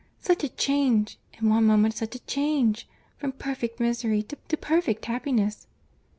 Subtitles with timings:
[0.19, 1.19] Such a change!
[1.39, 2.89] In one moment such a change!
[3.19, 5.67] From perfect misery to perfect happiness!"